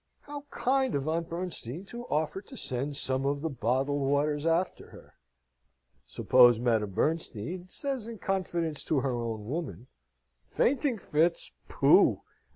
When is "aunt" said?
1.07-1.29